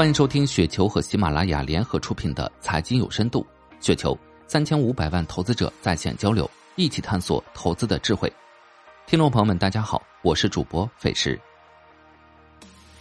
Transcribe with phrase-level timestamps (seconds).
[0.00, 3.46] 欢迎收听雪球和喜马拉雅联合出品的《财经有深度》，
[3.84, 8.32] 雪球三千五百万投资者在线交流，一起探索投资的智慧。
[9.06, 11.38] 听众朋友们，大家好，我是主播费时。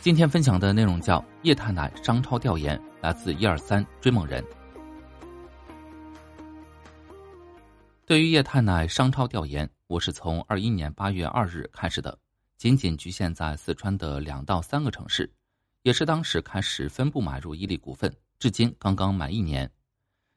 [0.00, 4.44] 今天分享的内容叫液态奶商超调研，来自一二三追梦人。
[8.06, 12.18] 对于液态奶商超调研，我是从二一年八月二日开始的，
[12.56, 15.32] 仅仅局限在四川的两到三个城市。
[15.88, 19.70] 也是当时开始分步买入伊利股份，至今刚刚满一年。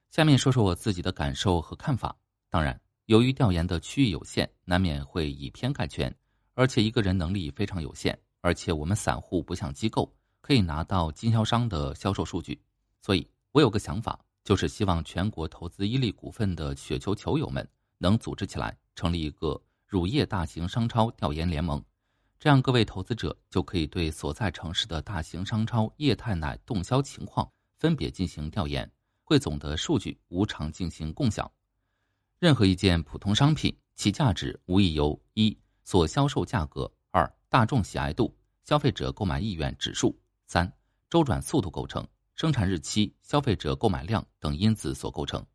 [0.10, 2.16] 下面说说我自己的感受和看法。
[2.50, 6.16] 当然，由于调研的区域有限，难免会以偏概全，
[6.54, 10.10] 而且一个人能力非常有限，而且我们散户不像机构
[10.40, 12.58] 可以拿到经销商的销售数据，
[13.02, 21.84] 所以我有个想法，就是希望全国投资伊利股份的雪球球友们能组织起来，成立一个乳业大型商超调研联盟。
[22.42, 28.92] 这样，各位投资者就可以对所在城市的大型商超液态奶动销情况分别进行调研，
[29.24, 31.52] 汇总的数据无偿进行共享。
[32.40, 40.74] 任何一件普通商品，其价值无疑由一所销售价格、二大众喜爱度、消费者购买意愿指数、三
[41.12, 45.46] 周转速度构成、生产日期、消费者购买量等因子所构成。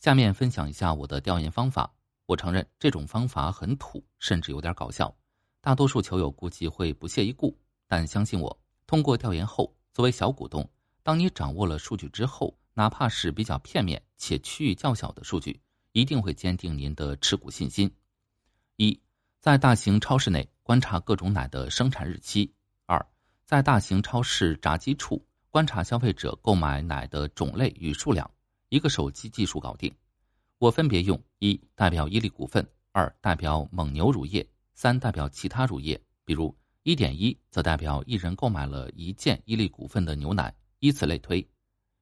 [0.00, 1.94] 下面分享一下我的调研方法。
[2.26, 5.16] 我承认这种方法很土，甚至有点搞笑。
[5.62, 7.54] 大多数球友估计会不屑一顾，
[7.86, 10.66] 但相信我，通过调研后，作为小股东，
[11.02, 15.60] 当你掌握了数据之后，哪怕是比较片面且区域较小的数据，
[15.92, 17.94] 一定会坚定您的持股信心。
[18.76, 18.98] 一，
[19.38, 22.50] 在大型超市内观察各种奶的生产日期；
[22.86, 23.04] 二，
[23.44, 28.30] 在大型超市炸鸡处观察消费者购买奶的种类与数量。
[28.70, 29.94] 一个手机技术搞定。
[30.56, 34.46] 我分别用一代表伊利股份，二代表蒙牛乳业。
[34.82, 41.46] 三代表其他乳业，比如一点一则代表一人购买了一件伊利股份的牛奶，以此类推；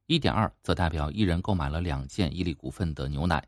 [0.06, 3.44] 一点二则代表一人购买了两件伊利股份的牛奶。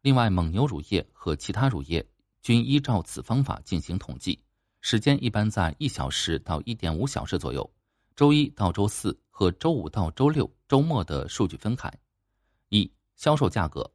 [0.00, 2.04] 另外，蒙牛乳业和其他乳业
[2.40, 4.42] 均依照此方法进行统计，
[4.80, 7.72] 时间一般在一小时到一点五小时左右。
[8.16, 11.88] 周一到周四和周五到周六周末的数据分开。
[12.68, 13.88] 一销售价格，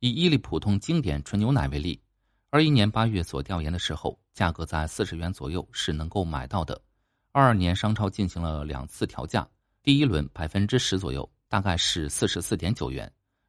[0.00, 1.98] 以伊利普通经典纯牛奶为例。
[2.48, 6.80] 二一年八月所调研的时候，价格在四十元左右是能够买到的。
[7.32, 9.46] 二二年商超进行了两次调价，
[9.82, 13.04] 第一轮百分之十左右，大概是四十四点九元；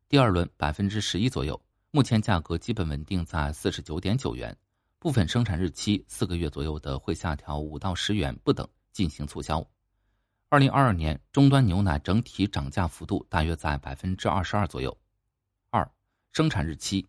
[0.09, 4.56] 第二轮百分之十一左右，目前价格基本稳定在四十九点九元。
[4.97, 9.66] 部分生产日期四个月左右的会下调五到十元不等进行促销。
[10.50, 14.97] 二零二二年终端牛奶整体涨价幅度大约在百分之二十二左右。
[15.69, 15.88] 二
[16.34, 17.07] 生产日期。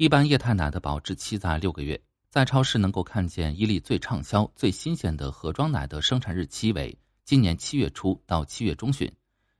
[0.00, 2.00] 一般液态奶的保质期在六个月，
[2.30, 9.12] 在超市能够看见伊利最畅销、最新鲜的盒装奶的生产日期为今年七月初到七月中旬，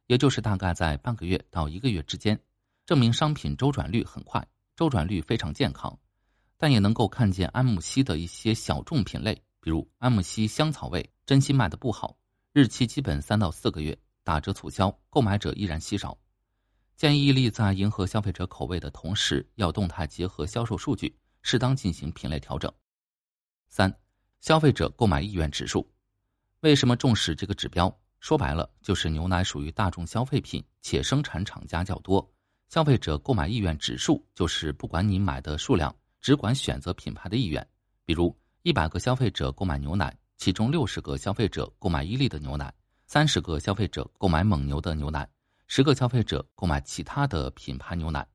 [0.07, 2.41] 也就是大概在半个月到一个月之间，
[2.87, 4.43] 证明商品周转率很快，
[4.77, 5.99] 周转率非常健康。
[6.57, 12.17] 但也能够看见安慕希的一些小众品类，比如安慕希香草味，真心卖的不好，
[12.55, 16.17] 日期基本三到四个月，打折促销，购买者依然稀少。
[17.01, 22.71] 建议伊利在迎合消费者口味的同时，要动态结合销售数据，适当进行品类调整。
[23.71, 23.91] 三、
[24.43, 25.91] 消费者购买意愿指数，
[26.61, 27.91] 为什么重视这个指标？
[28.19, 32.31] 说白了，就是牛奶属于大众消费品，且生产厂家较多，
[32.69, 37.67] 消费者购买意愿指数就是不管你买的数量，只管选择品牌的意愿。
[38.05, 42.71] 比如，一百个消费者购买牛奶，其中六十个消费者购买伊利的牛奶，
[43.07, 45.27] 三十个消费者购买蒙牛的牛奶。
[45.73, 48.27] 十个消费者购买其他的品牌牛奶，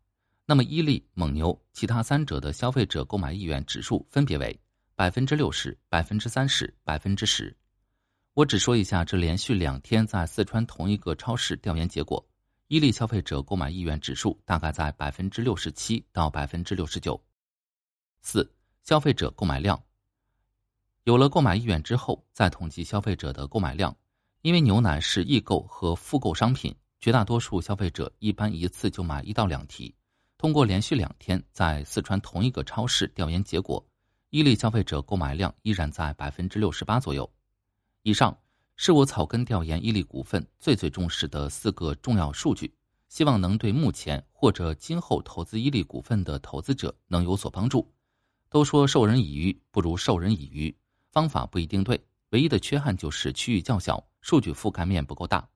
[0.45, 4.57] 那么伊利、蒙牛其他三者的消费者购买意愿指数分别为
[4.95, 7.53] 百分之六十、百分之三十、百分之十。
[8.35, 12.25] 我只说一下这连续两天在四川同一个超市调研结果：
[12.69, 17.21] 伊利消费者购买意愿指数大概在百分之六十七到百分之六十九。
[18.21, 18.49] 四、
[18.81, 19.77] 消费者购买量。
[21.03, 23.93] 有了购买意愿之后，再统计消费者的购买量，
[24.41, 26.73] 因为牛奶是易购和复购商品。
[26.99, 29.93] 绝大多数消费者一般一次就买一到两提。
[30.37, 33.83] 通过连续两天在四川同一个超市调研结果，
[34.29, 37.29] 伊利消费者购买量依然在百分之六十八左右。
[38.03, 38.37] 以上
[38.75, 42.73] 是我草根调研伊利股份最最重视的四个重要数据，
[43.07, 47.89] 希望能对目前或者今后投资伊利股份的投资者能有所帮助。
[48.49, 50.75] 都说授人以鱼不如授人以渔，
[51.11, 51.99] 方法不一定对，
[52.29, 55.47] 唯一的缺憾就是区域较小，数据覆盖面不够大。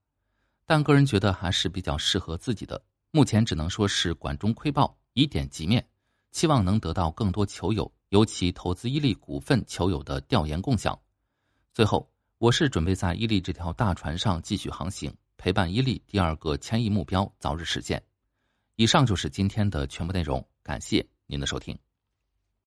[0.70, 2.80] 但个人觉得还是比较适合自己的，
[3.10, 5.84] 目前只能说是管中窥豹，以点及面，
[6.30, 10.96] 期望能得到更多球友，尤其投资伊利股份球友的调研共享。
[11.74, 12.08] 最后，
[12.38, 18.00] 我是准备在伊利这条大船上继续航行，陪伴伊利第二个千亿目标早日实现。
[18.76, 21.76] 以上就是今天的全部内容，感谢您的收听。